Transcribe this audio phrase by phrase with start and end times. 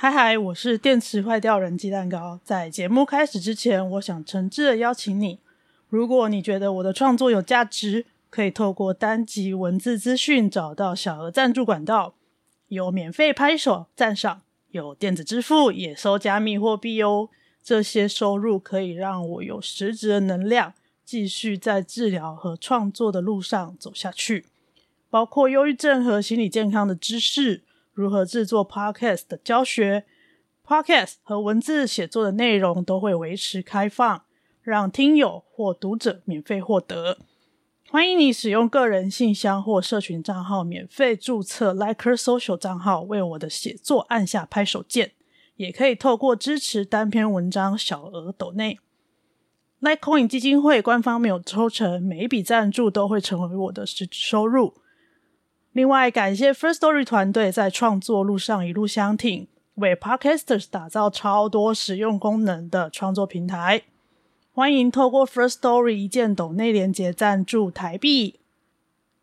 [0.00, 2.38] 嗨嗨，我是电池坏掉人鸡蛋糕。
[2.44, 5.40] 在节目开始之前，我想诚挚的邀请你，
[5.88, 12.14] 如果你觉得我的创作有价值，可以透过单集文字资讯找到小额赞助管道，
[12.68, 17.28] 有免费拍手赞赏，有电子支付，也收加密货币哦。
[17.60, 24.44] 这些收入可以让我有实质的能量，继续在治疗和创作的路上走下去，
[25.10, 27.64] 包括忧郁症和心理健康的知识。
[27.98, 30.04] 如何制作 Podcast 的教学
[30.64, 34.22] ，Podcast 和文字写作的内容都会维持开放，
[34.62, 37.18] 让听友或读者免费获得。
[37.90, 45.10] 欢迎你使用个人信箱或社群账号免费注册 Liker Social 账号，为我的写作按下拍手键。
[45.56, 48.78] 也可以透过支持单篇文章小额抖内。
[49.80, 54.74] Litecoin 基金会官方没有抽成，每一笔赞助都会成为我的实质收入。
[55.78, 63.82] 另外，感谢 First Story 团队在创作路上一路相挺，为 Podcasters 打造超多实用功能的创作平台。
[64.50, 68.40] 欢迎透过 First Story 一键抖内连接赞助台币，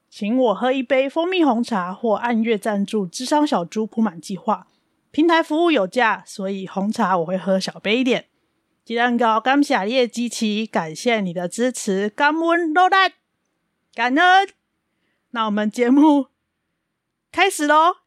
[0.09, 4.67] 请我喝一杯蜂蜜红茶，或按月赞助智商小猪铺满计划。
[5.11, 8.27] 平台服务有价，所以红茶我会喝小杯一点。
[8.85, 13.11] 鸡蛋糕感谢叶机器，感谢你的支持，感恩老大，
[13.93, 14.47] 感恩。
[15.31, 16.27] 那我们节目。
[17.35, 17.97] 开始喽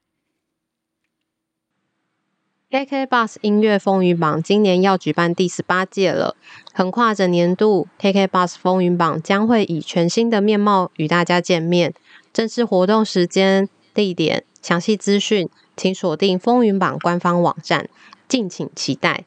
[2.71, 6.35] ！KK Bus 音乐风云榜今年要举办第十八届了，
[6.73, 11.93] 横跨整年度，KK Bus 风云榜将会以全新的面貌与大家见面。
[12.33, 17.91] 正式活动时间、地点、详细资讯，请锁定风云榜官方网站，
[18.27, 19.27] 敬请期待。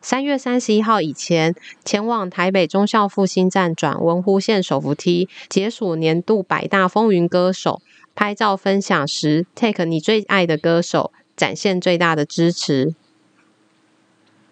[0.00, 7.82] 三月三十一号以前，前往台北中孝复兴站转文湖线手扶梯，解锁年度百大风云歌手。
[8.14, 12.94] 拍照分享时，take 你最爱的歌手，展现最大的支持。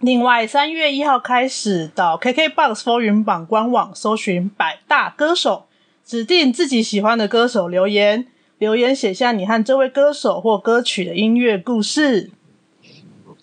[0.00, 5.66] 另外，三月一号开始到 KKBOX 风云榜官网搜寻百大歌手，
[6.04, 8.26] 指定自己喜欢的歌手留言，
[8.56, 12.30] 留言写下你和这位歌手或歌曲的音乐故事。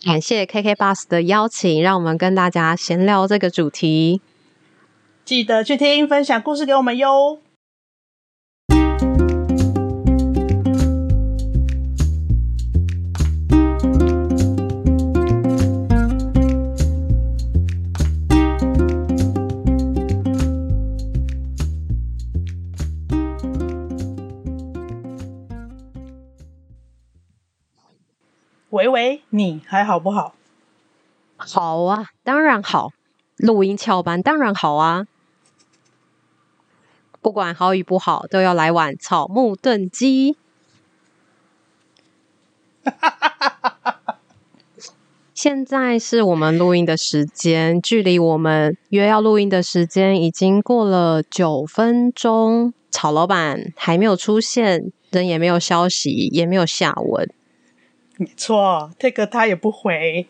[0.04, 4.22] 感谢 KKBOX 的邀请，让我们跟大家闲聊这个主题。
[5.24, 7.40] 记得去听分享故事给我们哟。
[29.38, 30.34] 你还好不好？
[31.38, 32.92] 好啊，当然好。
[33.38, 35.06] 录音翘班，当然好啊。
[37.22, 40.38] 不管好与不好，都要来碗草木炖鸡。
[45.36, 52.74] 现在是我们录音的时间，距离我们约要录音的时间已经过了九分钟。
[52.90, 57.30] 草老板还没有出现，人也没有消息，也没有下文。
[58.18, 60.28] 没错，Take 他也不回。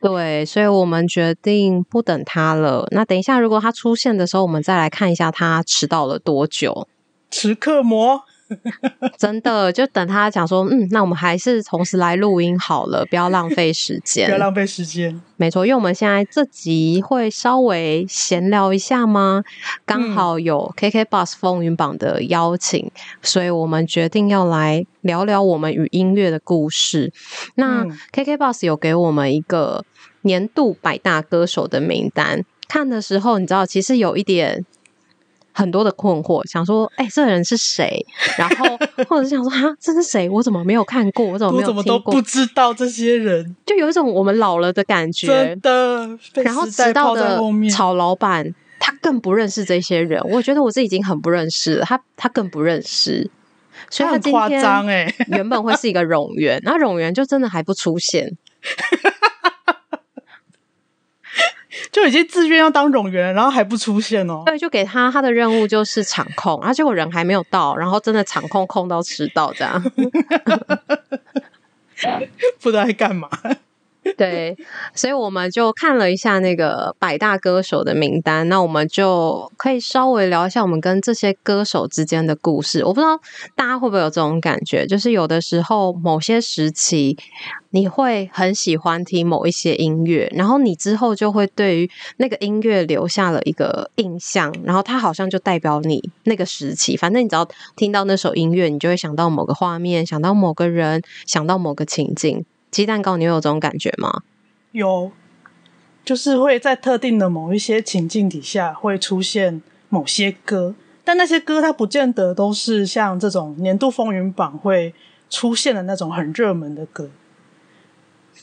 [0.00, 2.86] 对，所以我们决定不等他了。
[2.92, 6.86] 那等一下，如果他出现的时候，我们再来看一下他迟到了多久。
[7.30, 8.22] 迟刻魔。
[9.18, 15.20] 真的，就等他讲说，嗯，那我们还是同时来录音好了，不要浪费时间， 不要浪费时间。
[15.36, 19.42] 没错，因为我们现在这集会稍微闲聊一下吗？
[19.84, 27.12] 刚好有 KKBOX 风云榜的邀请，嗯，所以我们决定要来聊聊我们与音乐的故事。
[27.54, 29.84] 那 KKBOX 有给我们一个
[30.22, 34.64] 年度百大歌手的名单，看的时候，你知道，其实有一点。
[35.58, 38.06] 很多的困惑，想说，哎、欸，这个人是谁？
[38.38, 38.78] 然后，
[39.08, 40.30] 或者是想说，哈，这是谁？
[40.30, 41.26] 我怎么没有看过？
[41.26, 41.78] 我怎么没有听过？
[41.78, 43.56] 我怎么都不知道这些人？
[43.66, 45.26] 就有一种我们老了的感觉。
[45.26, 46.16] 真的。
[46.44, 47.40] 然后，迟到的
[47.72, 50.22] 曹老板，他更不认识这些人。
[50.30, 53.28] 我觉得我自己已经很不认识了，他他更不认识。
[53.90, 58.30] 所以他今天原本会是一个冗员，然后冗员就真的还不出现。
[61.98, 64.44] 就已经自愿要当冗员了，然后还不出现哦。
[64.46, 69.82] 对，就给他他的任务就是场控，然后结果人还没有到，然后真的场控控到迟到这样，
[72.60, 73.28] 不知道在干嘛。
[74.16, 74.56] 对，
[74.94, 82.84] 所以我们就看了一下那个百大歌手的名单，那我们就可以稍微聊一下我们跟这些歌手之间的故事。
[82.84, 83.18] 我不知道
[83.54, 87.16] 大家会不会有这种感觉，就是有的时候某些时期
[87.70, 96.96] 你会很喜欢听某一些音乐，然后你之后就会对于那个音乐留下了一个印象，然后它好像就代表你那个时期。
[96.96, 97.46] 反正你只要
[97.76, 102.44] 听到那首音乐，你就会想到某个画面，想到某个人，想到某个情境。
[102.70, 104.22] 鸡蛋糕，你有这种感觉吗？
[104.72, 105.10] 有，
[106.04, 110.74] 就是会在特定的某一些情境底下会出现某些歌，
[111.04, 114.94] 但那些歌它不见得都是像这种年度风云榜会
[115.30, 117.08] 出现的那种很热门的歌。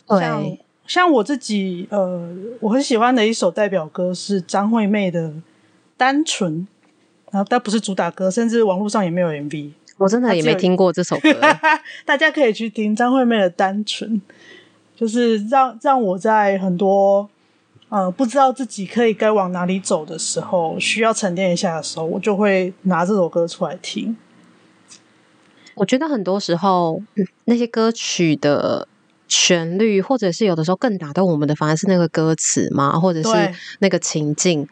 [0.07, 0.57] 对，像
[0.87, 2.29] 像我自己，呃，
[2.59, 5.29] 我很喜欢的一首代表歌是张惠妹的
[5.95, 6.53] 《单纯》，
[7.31, 9.71] 然后但不是主打歌，甚至网络上也没有 MV。
[9.97, 11.33] 我真的也没听过这首歌，
[12.05, 14.11] 大家可以去听张惠妹的《单纯》，
[14.95, 17.29] 就是让让我在很多
[17.87, 24.17] 呃不知道自己可以该往哪里走的时候，需要沉淀一下的时候，我就会拿这首歌出来听。
[25.75, 28.87] 我觉得很多时候，嗯，那些歌曲的
[29.29, 34.67] 旋律，或者是有的时候更打动我们的，反而是那个歌词嘛，或者是那个情境。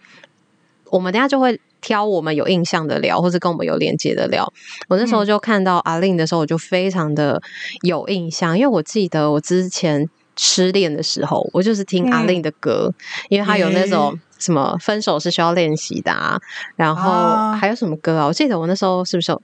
[0.90, 1.62] 我们等下就会。
[1.84, 4.52] 挑我们有印象的聊，或者跟我们有连接的聊。
[4.88, 7.42] 我那时候就看到 A-Lin 的时候，我就非常的
[7.82, 12.96] 有印象，因为我记得我之前失恋的时候，我就是听 A-Lin 的歌，嗯、
[13.30, 16.40] 因为他有那种什么分手是需要练习的啊，
[16.78, 18.28] 然后还有什么歌啊？
[18.28, 19.42] 我记得我那时候是不是有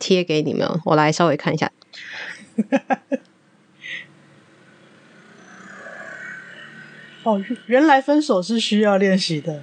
[0.00, 0.68] 贴给你们？
[0.84, 1.70] 我来稍微看一下。
[7.22, 9.62] 哦，原来分手是需要练习的。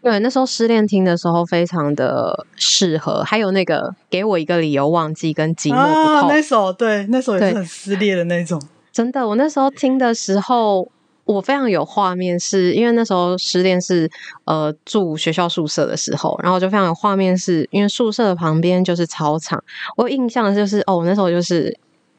[0.00, 8.62] 对，那时候失恋听的时候非常的适合，还有那个给我一个理由忘记跟寂寞不痛，啊、那首对，那首也是很撕裂的那种。
[8.92, 10.88] 真的，我那时候听的时候，
[11.24, 14.10] 我非常有画面是，是因为那时候失恋是
[14.44, 19.62] 呃住学校宿舍的时候，然后就非常有画面是，是因为宿舍的旁边就是操场，
[19.96, 21.76] 我有印象就是哦，我那时候就是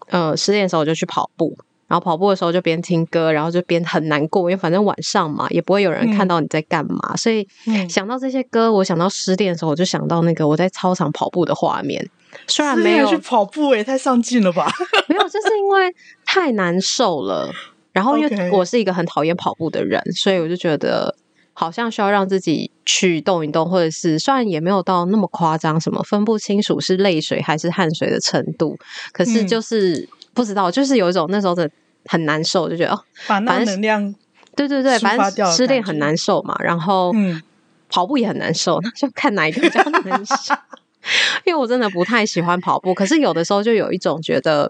[0.08, 1.58] 呃失恋的时候我就去跑步。
[1.90, 7.48] 然后跑步的时候就边听歌，然后就边很难过，因为反正晚上嘛，也不会有人看到你在干嘛，嗯、所以
[7.90, 12.08] 想到这些歌，我想到失恋的时候，我就想到那个我在操场跑步的画面。
[12.46, 14.72] 虽然没有去跑步，也太上进了吧？
[15.10, 15.92] 没有，就是因为
[16.24, 17.52] 太难受了。
[17.92, 21.16] 然后因为我是一个很讨厌跑步的人，所以我就觉得
[21.54, 28.78] 好像需要让自己去动一动，或者是虽然也没有到那么夸张，什么分不清楚是泪水还是汗水的程度，
[29.12, 30.08] 可是就是。
[30.40, 31.70] 嗯不知道，就是有一种那时候的
[32.06, 34.16] 很难受，就觉得哦，把那能量
[34.56, 37.42] 对对对，反正失恋很难受嘛，然后嗯，
[37.90, 40.56] 跑步也很难受，那就看哪一个比较难受。
[41.46, 44.70] 因为我真的不太喜欢跑步，可是有的时候就有一种觉得，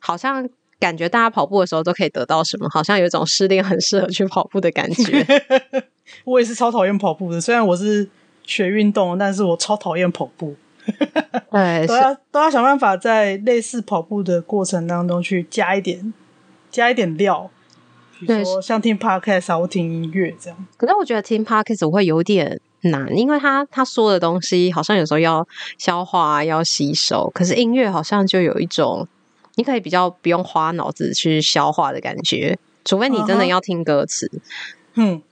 [0.00, 0.48] 好像
[0.80, 5.24] 感觉大家跑步的时候都可以得到什么，好像有一种失恋很适合去跑步的感觉。
[6.24, 8.08] 我也是超讨厌跑步的，虽然我是
[8.44, 10.56] 学运动，但是我超讨厌跑步。
[11.50, 16.12] 对， 都要都要想办法在类似跑步的过程当中去加一点
[16.70, 17.50] 加一点料，
[18.20, 20.66] 比如说像听 podcast 啊，或听音乐这样。
[20.76, 25.46] 可是我觉得听 podcast 我会有点难，因为他他说的东西好像有时候要
[25.78, 29.08] 消化、要吸收，可是音乐好像就有一种
[29.56, 34.30] 你可以比较不用花脑子去消化的感觉，除非你真的要听歌词。
[34.94, 35.22] 嗯，对。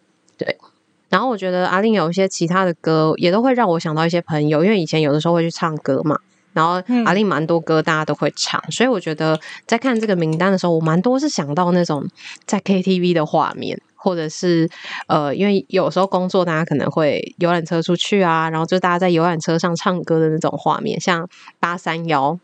[1.14, 6.18] 然后我觉得 A-Lin 有一些其他的歌，也都会让我想到一些朋友，因为以前有的时候会去唱歌嘛。
[6.52, 12.04] 然后 A-Lin 蛮多歌大家都会唱，嗯、所以我觉得在看这个名单的时候，我蛮多是想到那种
[12.46, 14.68] 在 KTV 的画面，或者是
[15.06, 21.28] 呃，因为有时候工作大家可能会游览车出去啊，然后就大家在游览车上唱歌的那种画面，像
[21.60, 22.36] 八三幺，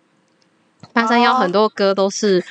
[0.93, 2.45] 八三幺很多歌都是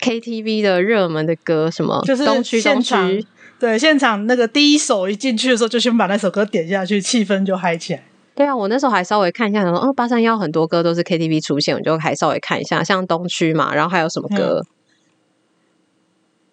[0.00, 3.26] KTV 的热门的歌，什么东区东区。
[3.66, 8.02] 对，现场那个第一首一进去的时候，就先把那首歌点下去，气氛就嗨起来。
[8.36, 14.64] 对啊，我那时候还稍微看一下，说，哦，八三幺很多歌都是 KTV 出现，我就还稍微看一下，像东区嘛，然后还有什么歌？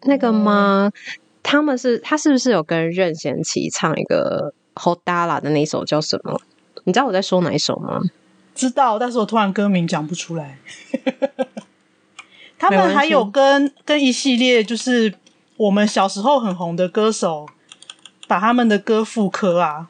[0.02, 0.92] 嗯、那个吗？
[0.92, 4.52] 嗯、他们是他是不是有跟任贤齐唱一个
[4.82, 6.42] 《好大啦》的那首叫什么？
[6.86, 8.02] 你知道我在说哪一首吗？
[8.56, 10.58] 知道，但是我突然歌名讲不出来。
[12.58, 15.14] 他们还有跟跟一系列就是。
[15.64, 17.48] 我们小时候很红的歌手，
[18.28, 19.88] 把他们的歌复刻啊，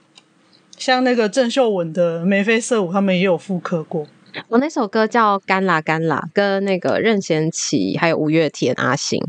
[0.77, 4.05] 像那个郑秀文的《眉飞色舞》，他们也有复刻过。
[4.49, 9.19] 我那首歌叫《干啦干啦》，跟那个任贤齐还有五月天阿信，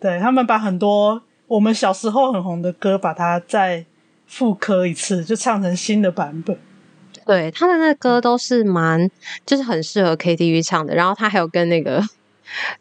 [0.00, 3.84] 对，他们把很多我们小时候很红的歌，把它再
[4.26, 6.58] 复刻一次，就唱成新的版本。
[7.24, 9.08] 对，他的那歌都是蛮，
[9.46, 10.96] 就是很适合 KTV 唱的。
[10.96, 12.02] 然后他还有跟那个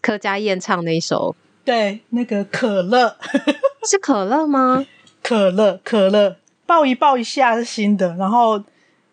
[0.01, 1.35] 柯佳燕唱那一首。
[1.63, 3.15] 对，那个可乐
[3.87, 4.85] 是可乐吗？
[5.21, 8.61] 可乐，可乐，抱一抱一下是新的，然后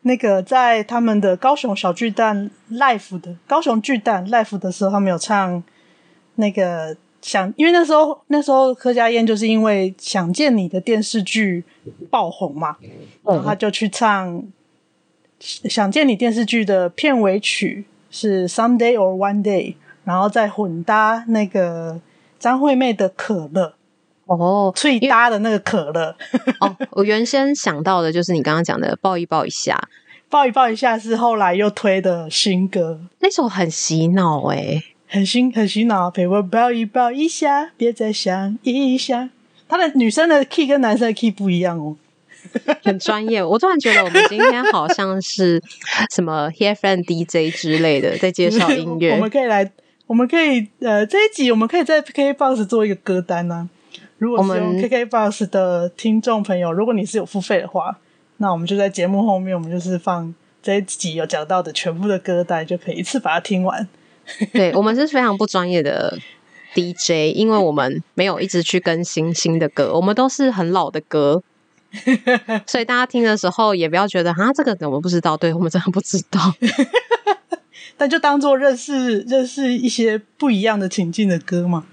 [0.02, 5.62] 那个在他们的高雄小巨蛋 live 的高雄巨蛋 live 的时候，他们有唱
[6.37, 11.62] 那个想，因为那时候那时候柯佳燕就是因为想见你的电视剧
[12.11, 12.76] 爆红嘛，
[13.25, 14.43] 然后他就去唱
[15.40, 19.75] 想见你电视剧的片尾曲是 Someday or One Day，
[20.05, 22.00] 然后再混搭那个
[22.38, 23.75] 张惠妹的可乐。
[24.26, 26.14] 哦，最搭的那个可乐
[26.61, 29.88] 哦，我原先想到的就是你刚刚讲的抱一抱一下，
[30.28, 39.30] 抱一抱一下是后来又推的新歌，那首很洗脑哎，很新很洗脑，陪我抱一抱一下，别再想一想。
[39.66, 41.97] 他的女生的 key 跟男生的 key 不一样哦，
[42.83, 43.42] 很专业。
[43.42, 45.59] 我突然觉得我们今天好像是
[46.14, 49.71] 什么 HearFriend DJ 之类的在介绍音乐， 我们可以来，
[50.08, 53.68] 我们可以呃这一集我们可以在 KKBOX 做一个歌单呢、啊。
[54.16, 57.98] 如果是用 KKBOX 的听众朋友，如果你是有付费的话，
[58.38, 63.86] 那我们就在节目后面，我们就是放这一集有讲到的全部的歌单，就可以一次把它听完。
[64.52, 66.18] 对， 我们是非常不专业的
[66.74, 71.42] DJ，因为我们没有一直去更新新的歌，我们都是很老的歌，
[72.66, 76.40] 所以大家听的时候也不要觉得啊，这个我们不知道，对，我们真的不知道，
[77.99, 81.85] 但就当做认识认识一些不一样的情境的歌嘛。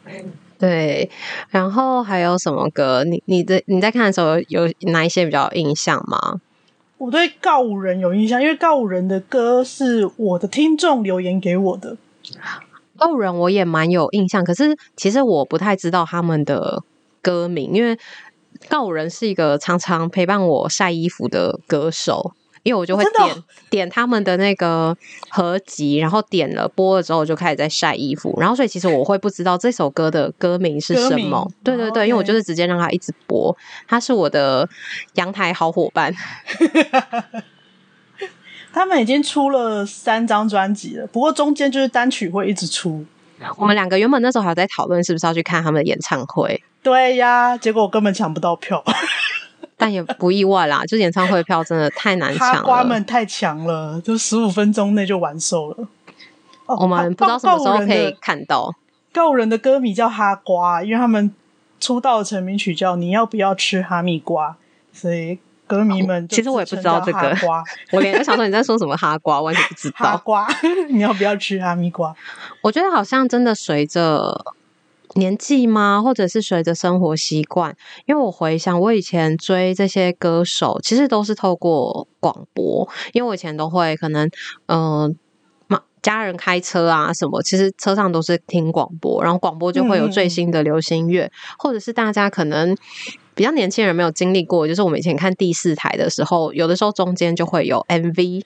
[0.57, 1.09] 对，
[1.49, 3.03] 然后还有什么歌？
[3.03, 6.39] 你你的你在看的时候有哪一些比较有印象吗？
[6.97, 11.97] 我对告五人有印象，因为告五人的歌是我的听众留言给我的。
[12.97, 16.81] 告五人我也蛮有印象，可是其实我不太知道他们的
[17.21, 17.99] 歌名，因为
[18.69, 22.33] 告五人是一个常常陪伴我晒衣服的歌手。
[22.65, 24.97] 因为我就会点、哦、点他们的那个
[25.29, 31.47] 合集，然后点了播了之后就开始在晒衣服，然后所以其实我会不知道这首歌的歌名是什么。
[31.63, 33.55] 对对对，哦、因为我就是直接让他一直播，
[33.87, 34.67] 他是我的
[35.13, 36.11] 阳台好伙伴。
[38.73, 43.05] 他们已经出了三张专辑了，不过中间就是单曲会一直出。
[43.57, 46.63] 我们两个原本那时候还在讨论是不是要去看他们的演唱会。
[46.81, 48.83] 对呀，结果我根本抢不到票。
[49.85, 55.87] 但也不意外啦，就演唱会票真的太难抢了，哈瓜们太强了，就十五分钟内就完售了。
[56.65, 58.73] 哦，我们不知道什么时候可以看到。
[59.13, 61.31] 告人的歌迷叫哈瓜，因为他们
[61.79, 64.49] 出道的成名曲叫《你要不要吃哈密瓜》，
[64.91, 65.37] 所以
[65.67, 67.37] 歌迷们其实我也不知道这个。
[67.93, 69.97] 我连我想说你在说什么哈瓜，完全不知道。
[69.97, 70.47] 哈瓜，
[70.89, 72.11] 你要不要吃哈密瓜？
[72.63, 74.43] 我觉得好像真的随着。
[75.15, 76.01] 年纪吗？
[76.01, 77.75] 或者是随着生活习惯？
[78.05, 82.87] 因为我回想，我以前追这些歌手，其实都是透过广播。
[83.13, 84.29] 因为我以前都会可能，
[84.67, 85.17] 嗯、
[85.69, 92.75] 呃，家人开车啊什么，其实车上都是听广播，然后广播就会有最新的流行乐，嗯、或者是大家可能
[93.33, 98.43] 比较年轻人没有经历过，就是我们以前看第四台的时候，有的时候中间就会有 MV。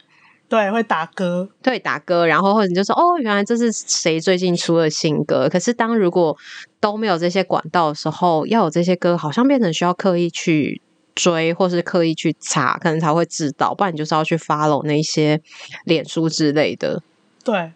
[0.49, 5.47] 对，会打歌，对，打歌，然后或者你就说，哦，原来这是谁最近出了新歌。
[5.47, 6.35] 可是当如果
[6.79, 10.81] 都没有这些管道的时候，要有这些歌，好像变成需要刻意去
[11.13, 13.75] 追，或是刻意去查，可能才会知道。
[13.75, 15.39] 不然你就是要去 follow 那些
[15.85, 17.03] 脸书之类的。
[17.43, 17.71] 对，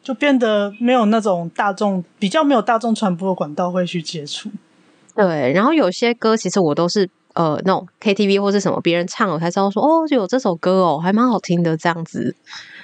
[0.00, 4.48] 就变得没有那种大众比较没有大众传播的管道会去接触。
[5.16, 7.10] 对，然后有些歌其实我都是。
[7.34, 12.34] 呃，那种 KTV 或是什么，别人唱我才知道说，哦，就有这首歌哦，还蛮好听的这样子。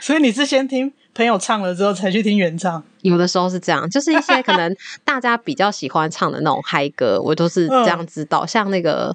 [0.00, 2.82] 所以你是先听朋友唱了之后才去听原唱？
[3.02, 4.74] 有的时候是这样，就是一些可能
[5.04, 8.40] 大家比较喜欢唱的那种嗨歌，我都是这样知道。
[8.44, 9.14] 嗯、像那个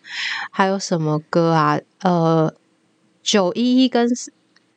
[0.51, 1.79] 还有什么歌啊？
[2.01, 2.53] 呃，
[3.21, 4.09] 九一一跟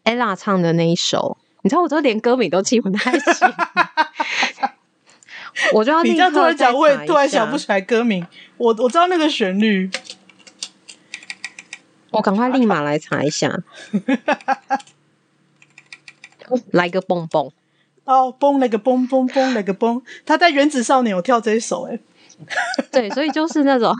[0.04, 3.48] Ella 唱的那一首，你知道，我都连歌名都记不太清。
[5.72, 8.24] 我就要你这样突然讲，我也突然想不起来歌名。
[8.58, 9.90] 我我知道那个旋律。
[12.10, 13.60] 我赶快立马来查一下，
[16.70, 17.50] 来个蹦蹦
[18.04, 21.98] 哦，蹦那个蹦蹦蹦那个蹦，他在《原子少年》有跳这一首哎，
[22.92, 23.92] 对，所以就是那种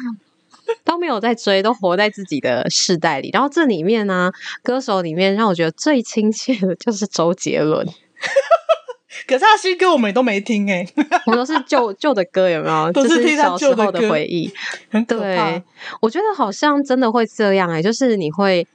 [0.84, 3.30] 都没有在追，都活在自己的世代里。
[3.32, 4.32] 然后这里面呢、啊，
[4.62, 7.86] 歌手里面让我觉得最亲切的就是周杰伦。
[9.26, 12.92] 可是他新歌我们也都没听哎、欸， 我都是旧旧的歌，有没有？
[12.92, 14.52] 都是听他小时候的回忆，
[14.90, 15.50] 很可怕。
[15.50, 15.62] 对，
[16.00, 18.66] 我觉得好像真的会这样哎、欸，就是你会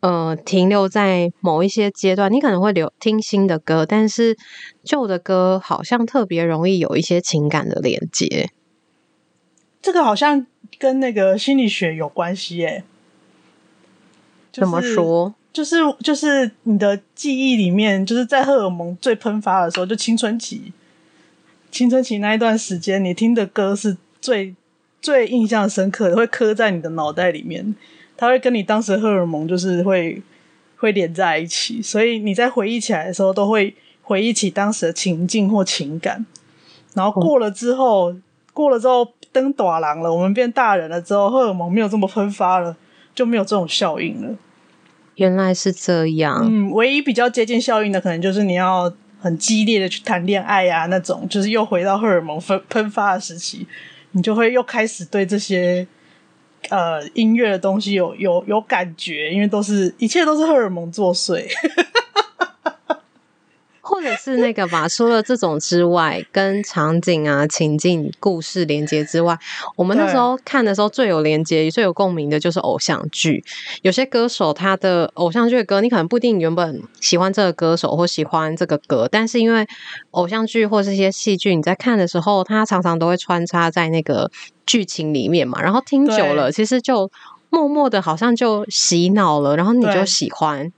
[0.00, 4.36] 呃停留在某一些阶段，你可能会留听新的歌，但是
[4.84, 8.50] 旧的歌好像特别容易有一些情感的连接。
[9.82, 10.46] 这个好像
[10.78, 12.84] 跟那个心理学有关系哎、欸，
[14.52, 15.34] 怎么说？
[15.52, 20.72] 就是就是你的记忆里面，就是在荷尔蒙最喷发的时候，就青春期，
[21.72, 24.54] 青春期那一段时间，你听的歌是最
[25.02, 27.74] 最印象深刻的，会刻在你的脑袋里面。
[28.16, 30.22] 它会跟你当时荷尔蒙就是会
[30.76, 36.24] 会连在一起，所以你在回忆起来的时候，都会回忆起当时的情境或情感。
[36.94, 38.14] 然后过了之后，
[38.52, 42.76] 过了之后登大人了，我们变大人了之后，荷尔蒙没有这么喷发了，
[43.14, 44.36] 就没有这种效应了。
[45.20, 46.46] 原来是这样。
[46.48, 53.66] 嗯，唯一比较接近效应的，可能就是你要很激烈的去谈恋爱啊，那种就是又回到荷尔蒙喷喷发的时期，
[54.12, 55.86] 你就会又开始对这些。
[56.68, 61.42] 呃，音乐的东西有有有感觉，因为都是一切都是荷尔蒙作祟，
[64.00, 64.88] 或者是那个吧。
[64.88, 69.38] 除了这种之外，跟场景啊、情境、故事连接之外，
[69.76, 73.44] 我们那时候看的时候最有连接、最有共鸣的就是偶像剧。
[73.82, 79.66] 有些歌手他的偶像剧的歌，你可能不一定原本喜欢这个歌手或喜欢这个歌，但是因为
[80.12, 84.30] 偶像剧或是一些戏剧，你在看的时候，他常常都会穿插在那个。
[84.66, 87.10] 剧情里面嘛，然后听久了，其实就
[87.48, 90.72] 默默的，好像就洗脑了，然后你就喜欢。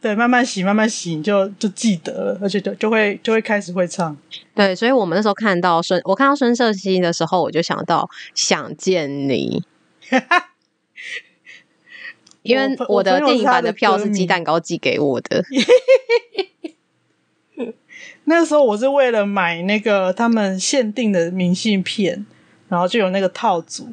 [0.00, 4.16] 对，慢慢洗，慢慢洗，你就就记得了，而且就就会就会开始会唱。
[4.54, 9.62] 对，所以我们那时候看到孙，我看到孙盛熙的时候，我就想到想见你，
[12.42, 15.44] 因为我的电影版的票是鸡蛋糕寄给我的。
[18.24, 22.26] 那时候我是为了买那个他们限定的明信片。
[22.70, 23.88] 然后就有那个套组，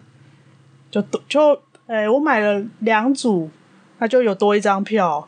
[0.92, 1.50] 就多就
[1.88, 3.50] 诶、欸，我买了两组，
[3.98, 5.28] 他就有多一张票，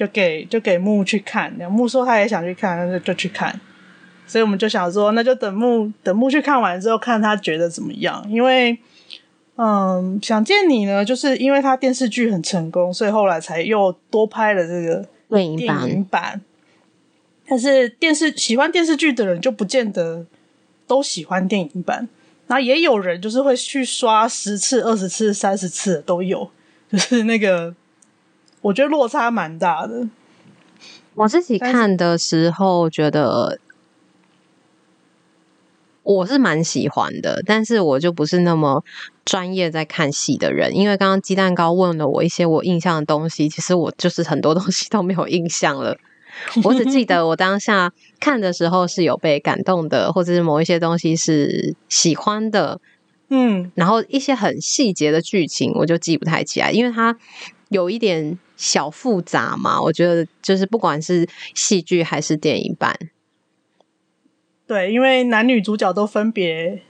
[0.00, 1.52] 就给就给木去看。
[1.70, 3.60] 木说他也想去看，那就就去看。
[4.26, 8.24] 所以我们就想说，那就等木等木去看完之后，看他觉得怎么样。
[8.30, 8.78] 因为，
[9.56, 15.06] 嗯，想见你呢，就是因为他电视剧很成功，所以后来才又多拍了这个
[15.58, 16.40] 电影版。
[17.46, 20.24] 但是电视喜欢电视剧的人就不见得
[20.86, 22.08] 都喜欢电影版。
[22.46, 26.50] 那也有人就是会去刷十次、二十次、三十次都有，
[26.90, 27.74] 就是那个，
[28.62, 30.08] 我觉得落差蛮大的。
[31.14, 33.58] 我自己看的时候觉得
[36.02, 38.82] 我是蛮喜欢的，但是我就不是那么
[39.24, 40.74] 专业在看戏的人。
[40.74, 45.98] 因为刚刚鸡蛋糕问了我一些我印象的东西，其实我就是很多东西都没有印象了。
[46.62, 52.80] 我只记得我当下看的时候是有被感动的，或者是某一些东西是喜欢的，
[53.28, 57.18] 嗯，然后一些很细节的剧情我就记不太起来，因为它
[57.70, 59.80] 有一点小复杂嘛。
[59.80, 62.96] 我觉得就是不管是戏剧还是电影版，
[64.66, 66.82] 对，因为男女主角都分别，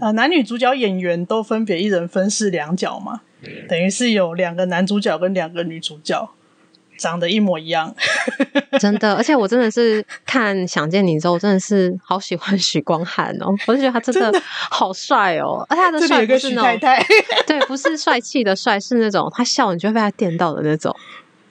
[0.00, 3.22] 呃，男女主角演员都分别一人分饰两角嘛，
[3.68, 6.30] 等于是有两个男主角跟两个女主角。
[7.04, 7.94] 长得一模一样，
[8.80, 14.40] 真的，而且我真的是看《想见你》之后，真的是好喜欢许光汉哦， 我就觉得他真的
[14.70, 17.06] 好帅哦，而且他的帅不是那种太太。
[17.46, 20.96] 对，不是帅气的帅，是那种他笑你就会被他电到的那种，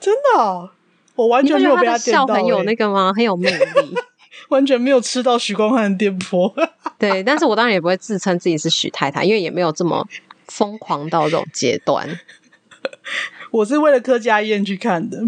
[0.00, 0.68] 真的、哦，
[1.14, 3.12] 我完全没有被他电到，笑很有那个吗？
[3.14, 3.94] 很有魅力，
[4.48, 6.52] 完全没有吃到许光汉的电波。
[6.98, 10.04] 对，但是我当然也不会自称自己是许太太，因为也没有这么
[10.48, 12.18] 疯狂到这种阶段。
[13.54, 15.22] 我是为了柯佳燕去看的，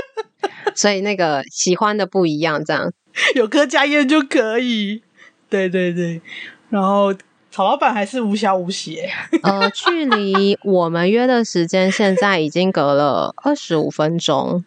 [0.74, 2.90] 所以那个喜欢的不一样，这样
[3.36, 5.02] 有柯佳燕就可以。
[5.50, 6.22] 对对对，
[6.70, 7.12] 然后
[7.50, 8.98] 曹老板还是无消无息。
[9.42, 14.64] 呃，距离我们约的时间现在已经隔了二十五分钟，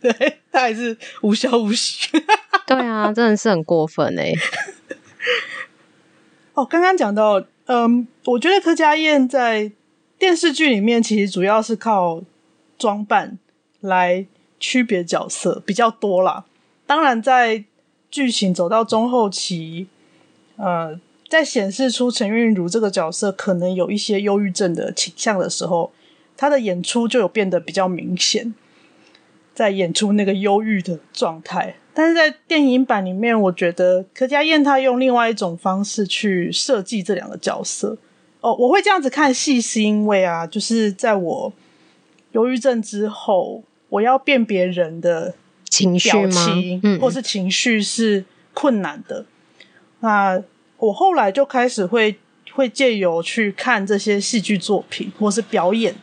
[0.00, 2.08] 对，他还是无消无息。
[2.66, 4.32] 对啊，真的是很过分哎。
[6.54, 9.70] 哦，刚刚讲到，嗯，我觉得柯佳燕在。
[10.18, 12.22] 电视剧里面其实主要是靠
[12.78, 13.38] 装扮
[13.80, 14.26] 来
[14.58, 16.46] 区别角色比较多啦。
[16.86, 17.64] 当然，在
[18.10, 19.88] 剧情走到中后期，
[20.56, 20.98] 呃，
[21.28, 25.92] 在显示出陈韵如这个角色可能有一些忧郁症的倾向的时候，
[26.36, 28.54] 她的演出就有变得比较明显，
[29.54, 31.76] 在演出那个忧郁的状态。
[31.92, 37.98] 但是在电影版里面，我觉得柯佳嬿她用另外一种方式去设计这两个角色。
[38.42, 41.52] 哦，我会这样子看戏，是因为啊，就是在我
[42.32, 45.34] 忧郁症之后，我要辨别人的
[45.68, 46.46] 情绪吗？
[46.84, 49.24] 嗯，或是情绪是困难的。
[50.00, 50.40] 那
[50.76, 52.16] 我后来就开始会
[52.52, 55.96] 会借由去看这些戏剧作品或是表演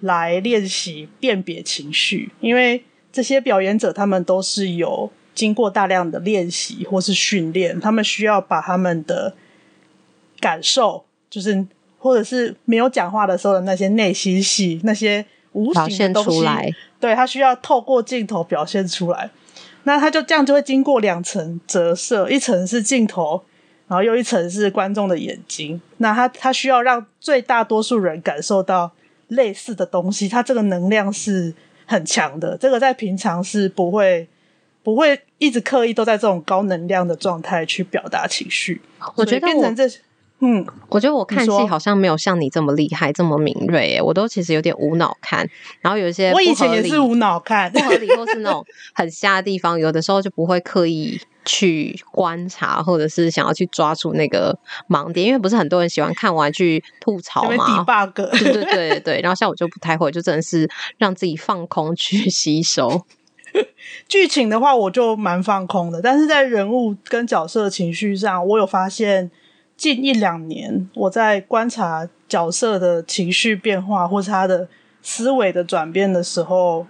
[0.00, 9.34] 来练习辨别情绪，因为这些表演者他们都是有经过大量的练习或是训练，他们需要把他们的
[10.40, 11.66] 感受就是。
[12.06, 16.46] 或者是没有讲话的时候的那些内心戏，那些无形的东西，
[17.00, 19.28] 对，他需要透过镜头表现出来。
[19.82, 23.42] 那他就这样就会经过两层折射，一层是镜头，
[23.88, 25.80] 然后又一层是观众的眼睛。
[25.96, 28.92] 那他他需要让最大多数人感受到
[29.26, 31.52] 类似的东西，他这个能量是
[31.86, 32.56] 很强的。
[32.56, 34.28] 这个在平常是不会
[34.84, 38.80] 不会一直刻意都在这种高能量的状态去表达情绪。
[39.16, 39.90] 我觉得变成这。
[40.40, 43.96] 嗯，我觉得我看戏好像没有像你这么厉害，这么敏锐。
[43.96, 45.48] 哎，我都其实有点无脑看，
[45.80, 48.62] 然后有一些我以前也是无脑看，不合理或是那种
[48.94, 54.58] 很瞎的地方，有的时候就不会刻意去观察，或者是想要去抓住那个
[54.90, 58.12] 盲点，因为不是很多人喜欢看完去吐槽嘛，debug。
[58.12, 60.68] 对对对对，然后像我就不太会，就真的是
[60.98, 63.06] 让自己放空去吸收。
[64.06, 69.30] 剧情的话，我就蛮放空的，但是在人物跟角色情绪上，我有发现。
[69.76, 74.68] 近一两年，我在观察角色的情绪变化，或是他的
[75.02, 76.86] 思维的转变的时候，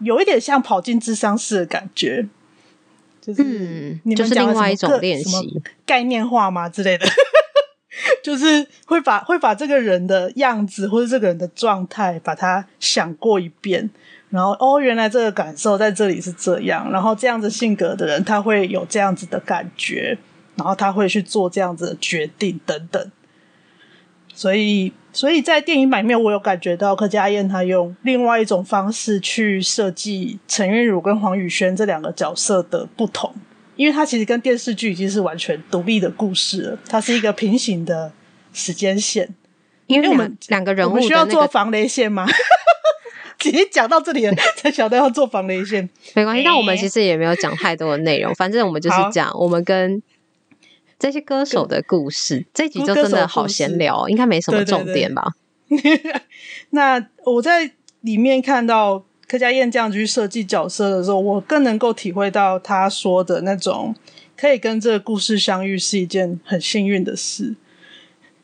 [0.00, 2.28] 有一点像跑进智商室的感觉，
[3.20, 3.42] 就是
[4.04, 7.06] 你们就是另外一种练习概念化吗之类的？
[8.22, 13.90] 就是会把会把这个人的样子或者这个人的状态，把它想过一遍，
[14.30, 20.18] 然后哦，原来这个感受在这里是这样，然后这样子性格的人，他会有这样子的感觉。
[20.54, 23.10] 然后他会去做这样子的决定等等，
[24.34, 33.34] 所以，所以在电影版面，我有感觉到柯佳燕她用另外一种方式去设计陈韵如跟黄宇轩这两个角色的不同，
[33.76, 38.12] 因为它其实跟电视剧已经是完全独立的故事了，它是一个平行的
[38.52, 39.34] 时间线。
[39.86, 42.26] 因为我们两个人物、那个、需要做防雷线吗？
[43.38, 45.88] 直接讲到这里了，才晓得要做防雷线。
[46.14, 50.02] 没关系，但我们其实也没有讲太多的内容，反正我们就是讲我们跟。
[51.02, 55.34] 这些歌手的故事，这集就真的好闲聊，应该没什么重点吧？
[55.68, 56.14] 对对对
[56.70, 63.92] 那我在里面看到柯佳燕这样去设计角色的时候，我更能够体会到他说的那种
[64.36, 67.56] 可以跟这个故事相遇是一件很幸运的事。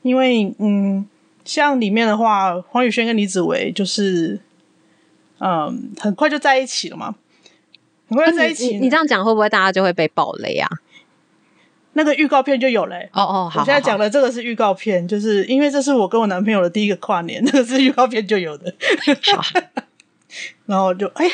[0.03, 1.07] 因为，嗯，
[1.45, 4.41] 像里面的话，黄宇轩跟李子维就是，
[5.39, 7.15] 嗯，很快就在一起了嘛，
[8.09, 8.71] 很快就在一起。
[8.71, 10.69] 你，你这样讲会不会大家就会被暴雷啊？
[11.99, 13.11] 那个预告片就有嘞、欸。
[13.13, 13.61] 哦哦，好。
[13.61, 18.73] 我现在讲的这个是预告片，就是因为这是我跟我男朋友的第一个跨年，那个是预告片就有的。
[20.67, 21.27] 然后就哎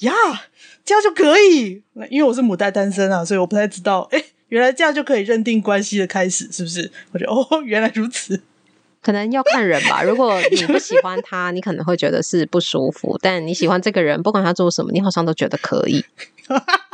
[0.00, 0.12] 呀，
[0.82, 1.82] 这样就可以。
[2.10, 4.08] 因为我是母胎单身啊，所以我不太知道。
[4.10, 6.90] 哎，原来这样就可以认定关系的开始，是不是？
[7.12, 8.40] 我觉得哦，原来如此。
[9.02, 10.02] 可能要看人吧。
[10.02, 16.04] 如果你不喜欢他，你可能会觉得是不舒服；但你喜欢这个人，不管他做什么，你好像都觉得可以。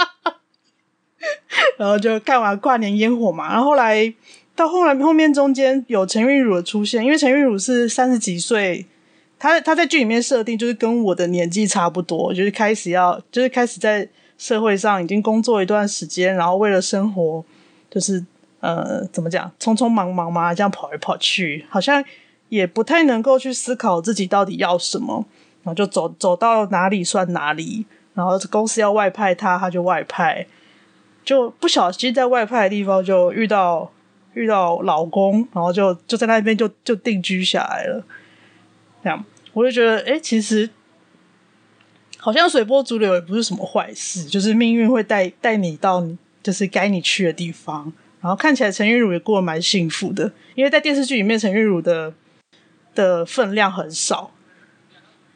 [1.76, 4.12] 然后就看完跨年烟火嘛，然后后来
[4.56, 8.86] 到后来后面中间有陈韵如的出现，因为陈韵如是三十几岁，
[9.38, 17.44] 她她在剧里面设定就是跟我的年纪差不多，就是开始要就是开始在社会上已经工作一段时间，然后为了生活
[17.90, 18.24] 就是
[18.60, 22.04] 呃怎么讲匆匆忙忙嘛，这样跑来跑去，好像
[22.48, 25.24] 也不太能够去思考自己到底要什么，
[25.62, 30.46] 然后就走走到哪里算哪里，然后公司要外派他，他就外派。
[31.24, 33.90] 就不小心在外派的地方就遇到
[34.34, 38.04] 遇到老公，然后就就在那边就就定居下来了。
[39.02, 40.68] 这样我就觉得，哎，其实
[42.18, 46.06] 好像随波逐流也不是什么坏事，就是命运会带带你到
[46.42, 47.92] 就是该你去的地方。
[48.20, 52.14] 然后看起来陈玉如也过得蛮幸福的，因为在电视剧里面陈玉如的
[52.94, 54.30] 的分量很少。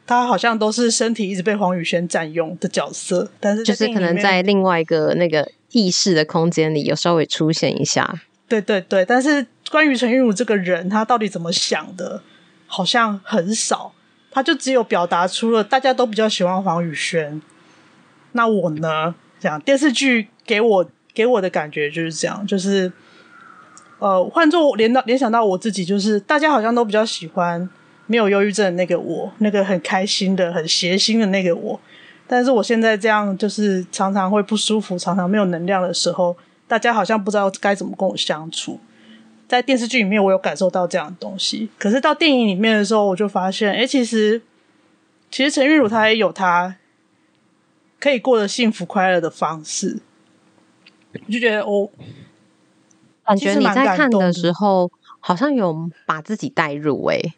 [0.07, 8.21] 他好像都是身体一直被黄宇轩占用的角色，但是就是可能在另外一个那个意识的空间里有稍微出现一下。
[8.47, 12.21] 对对对，但是关于陈韵如这个人，他到底怎么想的，
[12.67, 13.93] 好像很少。
[14.31, 17.41] 他就只有表达出了大家都比较喜欢黄宇轩，
[18.33, 19.15] 那我呢？
[19.39, 22.91] 这样电视剧给我给我的感觉就是这样，就是
[23.99, 27.69] 呃，换作联到联想到我自己，就是大家好像都比较喜欢。
[28.11, 31.79] 没有忧郁症的那个我，那个很开心的、很谐星的那个我，
[32.31, 36.37] 但是我现在这样，就是常常会不舒服，常常没有能量的时候，
[36.67, 38.79] 大家好像不知道该怎么跟我相处。
[39.47, 44.43] 在电视剧里面，我有感受到这样的东西，可是到电影里面的时候，我就发现，哎，其实，
[45.31, 46.75] 其实陈玉茹她也有她
[47.99, 49.99] 可以过得幸福快乐的方式。
[51.13, 51.89] 我就觉得，我
[53.25, 57.33] 感觉你在看的时候，好像有把自己带入、欸，诶。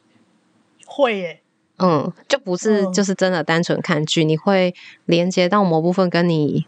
[0.86, 1.41] 会耶，
[1.82, 6.65] 嗯，就不是就是真的单纯看剧，嗯，你会连接到某部分跟你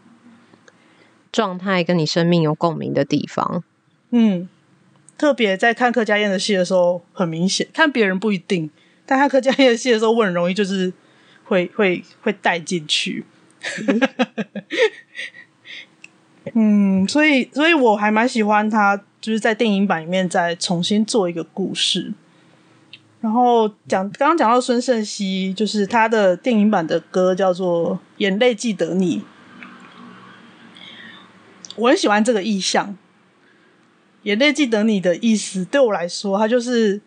[1.30, 3.62] 状态、跟你生命有共鸣的地方。
[4.10, 4.48] 嗯，
[5.16, 8.70] 特别在看柯佳嬿的戏的时候，很明显，看别人不一定，
[9.06, 10.92] 但看柯佳嬿的戏的时候，我很容易就是
[11.44, 13.24] 会会会带进去。
[16.54, 22.12] 嗯，所以所以我还蛮喜欢他，就是在电影版里面再重新做一个故事。
[23.24, 29.20] 然后讲刚刚讲到孙盛熙，就是他的电影版的歌叫做《眼泪记得你》，
[31.76, 32.90] 我很喜欢这个意象。
[34.24, 37.00] 《眼泪记得你》的意思对我来说，它就是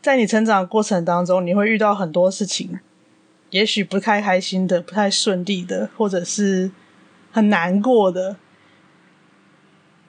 [0.00, 2.80] 在你成长过程当中，你会遇到很多事情，
[3.50, 6.70] 也许不太开心的、不太顺利的，或者是
[7.30, 8.36] 很难过的。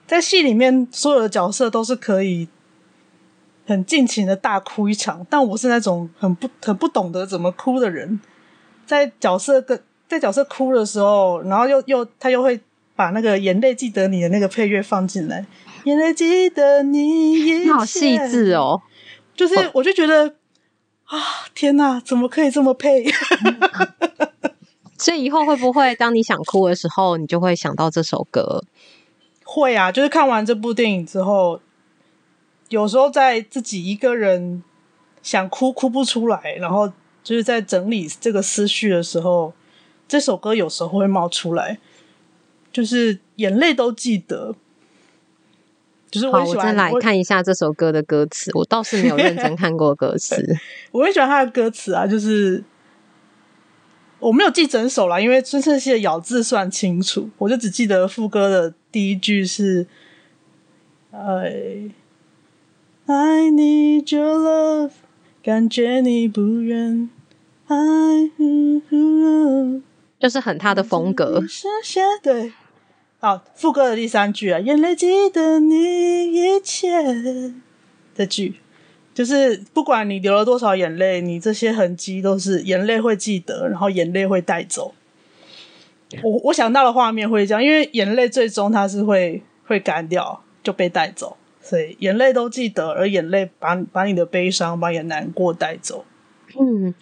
[0.06, 2.48] 在戏里面，所有的角色都是可以。
[3.72, 8.20] 很尽情的大哭一场，但我是那种很不很不懂得怎么哭的人，
[8.84, 12.60] 在角色跟在角色哭的时候，然后又又他又会
[12.94, 15.46] 把那个眼泪记得你的那个配乐放进来，
[15.84, 17.00] 眼泪记得你，
[17.60, 18.82] 你好细致哦，
[19.34, 20.34] 就是我就觉得
[21.06, 21.18] 啊，
[21.54, 23.06] 天哪，怎么可以这么配？
[24.98, 28.62] 所以以后会不会当你想哭的时候，你就会想到这首歌？
[29.44, 31.58] 会啊，就是看完这部电影之后。
[32.72, 34.62] 有时候在自己一个人
[35.22, 36.90] 想哭哭不出来，然后
[37.22, 39.52] 就是在整理这个思绪的时候，
[40.08, 41.78] 这首歌有时候会冒出来，
[42.72, 44.54] 就是眼泪都记得。
[46.10, 50.42] 就是我，好，我再来看一下这首歌的歌词，我倒是没有认真看过歌词。
[50.92, 52.64] 我很喜欢他的歌词啊，就是
[54.18, 59.86] 我没有记整首啦，因为孙盛熙的咬字算清楚，我就只记得副歌的第一句是，
[61.10, 61.90] 哎。
[63.06, 64.92] I need your love，
[65.42, 67.10] 感觉你不远。
[67.66, 68.30] I，
[70.20, 71.42] 就是很他的风格。
[72.22, 72.52] 对，
[73.18, 77.54] 好，副歌的第三句啊，眼泪记得你一切。
[78.14, 78.56] 这句
[79.12, 84.94] 就是不管你流了多少眼泪，你这些痕迹都是眼泪会记得，然后眼泪会带走。
[86.22, 91.36] 我我想到的画面会这样，因为眼泪最终它是会会干掉，就被带走。
[91.62, 96.04] 所以眼泪都记得，而眼泪把把你的悲伤、把你的难过带走。
[96.58, 96.92] 嗯，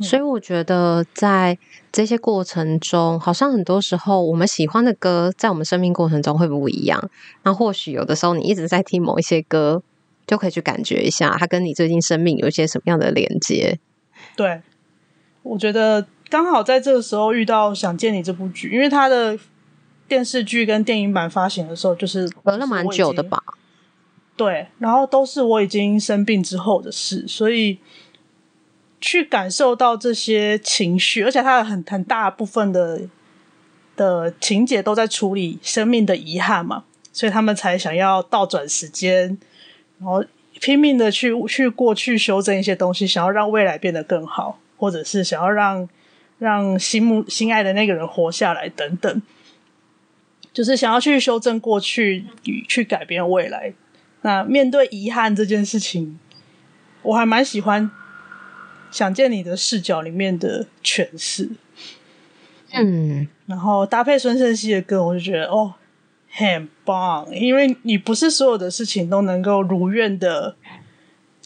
[0.00, 1.58] 所以我觉得在
[1.92, 7.10] 这些过程中，好像很多时候我们喜欢的歌，在我们生命过程中会不一样。
[7.42, 9.82] 那或许有的时候你一直在听某一些歌，
[10.26, 13.78] 就可以去感觉一下，它跟你最近生命有一些什么样的连接。
[14.36, 14.62] 对，
[15.42, 19.38] 我觉得刚好在这个时候遇到《想见你》这部剧，因为它的
[20.08, 23.42] 电视剧跟电影版发行的时候，就是隔了蛮久的吧。
[24.36, 27.78] 对，然后都是我已经生病之后的事，所以
[29.00, 33.02] 去感受到这些情绪，而且他有很很大部分的
[33.94, 39.38] 的情节都在处理生命的遗憾嘛，所以他们才想要倒转时间，
[40.00, 40.24] 然后
[40.60, 45.88] 拼命的去去过去修正一些东西，想要让未来变得更好，或者是想要让
[46.40, 49.22] 让心目心爱的那个人活下来等等，
[50.52, 52.24] 就是想要去修正过去
[52.68, 53.72] 去改变未来。
[54.24, 56.18] 那面对遗憾这件事情，
[57.02, 57.90] 我还蛮喜欢
[58.90, 61.50] 想见你的视角里面的诠释，
[62.72, 65.74] 嗯，然后搭配孙盛熙的歌，我就觉得哦，
[66.30, 70.56] 很棒，因为你不是所有的事情都能够如愿的、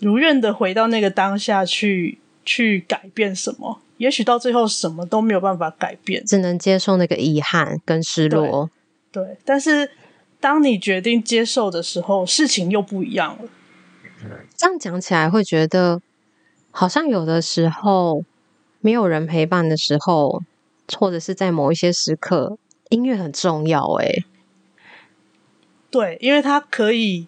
[0.01, 8.71] 如愿的回到那个当下去去改变什么，也许到最后什么都没有办法改变，只能接受那个遗憾跟失落，
[9.11, 9.91] 对，对，但是。
[10.41, 13.49] 当你决定接受的时候，事情又不一样了。
[14.57, 16.01] 这样讲起来，会觉得
[16.71, 18.25] 好像有的时候
[18.81, 20.43] 没有人陪伴的时候，
[20.97, 22.59] 或者是在某一些时刻，
[22.91, 23.85] 音乐很重要。
[24.01, 24.25] 哎，
[25.91, 27.27] 对，因为它可以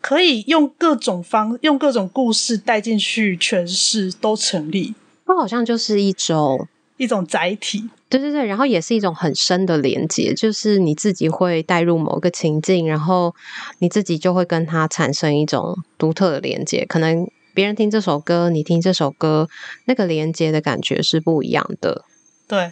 [0.00, 4.94] 可以用各种方，用各种故事带进去诠释，都成立。
[5.24, 6.68] 它好像就是一种。
[6.98, 13.34] 一种载体，对对对，然后也是一种很深的连接，就是你自己会带入某个情境，然后
[13.80, 16.86] 你自己就会跟它产生一种独特的连接。
[16.88, 19.48] 可能别人听这首歌，你听这首歌，
[19.86, 22.04] 那个连接的感觉是不一样的。
[22.46, 22.70] 对，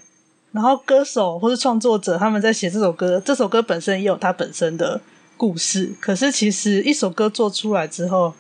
[0.53, 5.01] 然后歌手或是创作者他们在写这首歌，这首歌本身也有它本身的
[5.37, 5.93] 故事。
[5.99, 8.35] 可是其实一首歌做出来之后，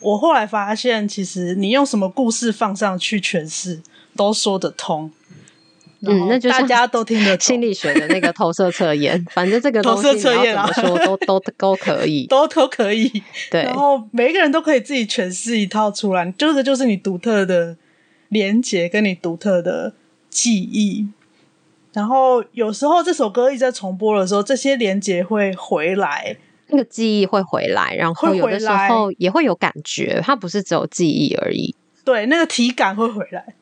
[0.00, 3.82] 我后来发现，其实你用什么故事放上去诠释。
[4.16, 5.10] 都说得通，
[6.06, 13.22] 嗯，那就大家都听得 懂心理学的那个投射测验，反正这个东西你要怎么说都都都可以， 都都可以。
[13.50, 17.76] 对，然后每一个人都可以自己诠释一套出来，这个就是你独特的
[18.28, 19.94] 连接跟你独特的
[20.28, 21.08] 记忆。
[21.92, 26.36] 然后有时候这首歌一直在重播的时候，这些连接会回来，
[26.66, 31.74] 那个记忆会回来，然后有的时候也会有感觉，它不是只有记忆而已。
[32.04, 33.54] 对，那个体感会回来。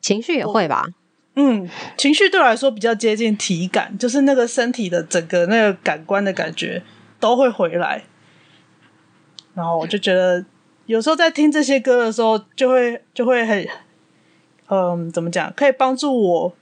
[0.00, 0.84] 情绪也会吧，
[1.34, 6.82] 嗯，情绪对我来说比较接近体感，就是那个身体的整个那个感官的感觉
[7.18, 8.04] 都会回来。
[9.54, 10.44] 然后我就觉得，
[10.86, 13.66] 有时候在听这些歌的时候，就会就会很，
[14.68, 15.52] 嗯，怎么讲？
[15.54, 16.56] 可以帮助我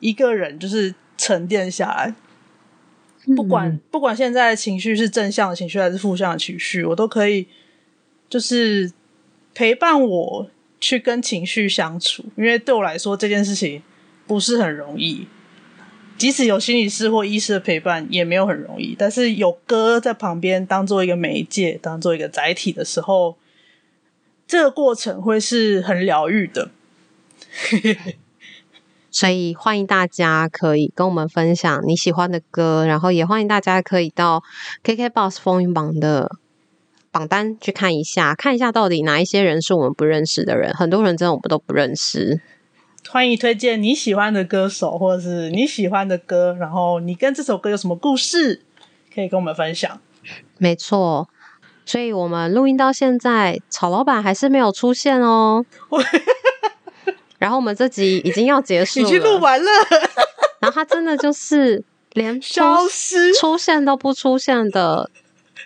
[0.00, 2.14] 一个人就是沉淀下来。
[3.36, 7.46] 不管、嗯、不管现在的情绪是正向的情绪还是负向的情绪，我都可以
[8.28, 8.90] 就是
[9.54, 12.24] 陪伴我去跟情绪相处。
[12.36, 13.80] 因为对我来说，这件事情
[14.32, 15.26] 不是很容易。
[16.16, 18.96] 即使有心理师或医师的陪伴，也没有很容易。
[18.98, 23.36] 但是有歌在旁边当做一个媒介，当做一个载体的时候，
[24.46, 26.70] 这个过程会是很疗愈的。
[29.10, 34.42] 所以欢迎大家可以跟我们分享你喜欢的歌，然后也欢迎大家可以到
[34.82, 36.36] KKBOX 风云榜的
[37.10, 40.72] 榜单去看一下，看一下到底哪一些人是我们不认识的人。
[40.72, 42.40] 很多人真的我们都不认识。
[43.12, 48.62] 欢迎推荐你喜欢的歌手，或者是你喜欢的歌，然后你跟这首歌有什么故事，
[49.14, 50.00] 可以跟我们分享。
[50.56, 51.28] 没错，
[51.84, 55.62] 所以我们录音到现在，曹老板还是没有出现哦。
[57.38, 59.70] 然后我们这集已经要结束了，已经录完了。
[60.60, 65.10] 然后他真的就是连消失、出现都不出现的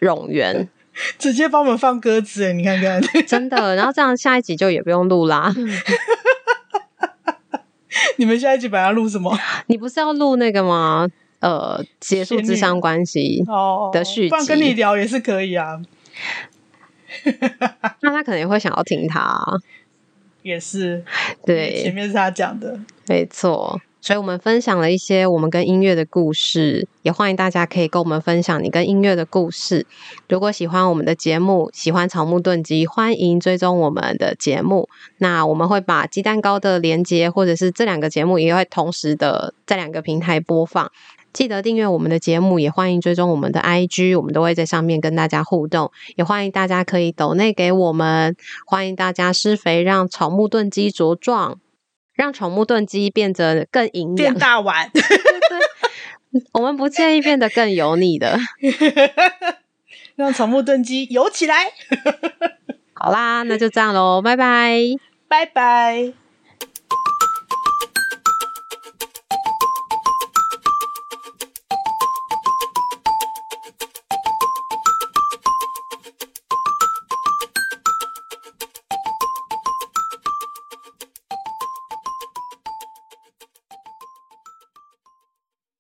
[0.01, 0.69] 冗员，
[1.17, 2.53] 直接帮我们放鸽子哎！
[2.53, 3.77] 你看看，真的。
[3.77, 5.55] 然后这样下一集就也不用录啦。
[8.17, 9.37] 你们下一集本来要录什么？
[9.69, 11.09] 你不是要录那个吗？
[11.41, 15.81] 呃，结束智商关系哦的续集，不然跟你聊也是可以啊。
[18.01, 19.39] 那他可能也会想要听他。
[20.43, 21.05] 也是，
[21.45, 22.79] 对，前面是他讲的，
[23.09, 23.81] 没错。
[24.01, 29.85] 所以我们分享了一些我们跟音乐的故事，也欢迎大家可以跟我们分享你跟音乐的故事。
[30.29, 34.89] 如果喜欢我们的节目，喜欢草木炖鸡，欢迎追踪我们的节目。
[35.19, 40.91] 那我们会把鸡蛋糕的连接，或者是这两个节目，也会同时的在两个平台播放。
[41.33, 45.91] 记得订阅我们的节目，也欢迎追踪我们的 IG，我们都会在上面跟大家互动。
[46.15, 48.35] 也欢迎大家可以抖内给我们，
[48.67, 51.59] 欢迎大家施肥，让草木炖鸡茁壮，
[52.17, 54.91] 让宠物炖鸡变得更营养，变大碗。
[56.53, 58.39] 我们不建议变得更油腻的，
[60.17, 61.55] 让宠物炖鸡油起来。
[62.93, 64.81] 好啦，那就这样喽，拜拜，
[65.29, 66.26] 拜拜。